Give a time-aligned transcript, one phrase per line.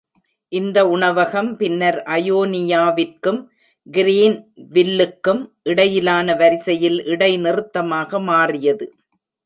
[0.51, 3.39] இந்த உணவகம் பின்னர் அயோனியாவிற்கும்
[3.87, 5.43] கிரீன்வில்லுக்கும்
[5.63, 8.87] இடையிலான வரிசையில் இடை நிறுத்தமாக மாறியது.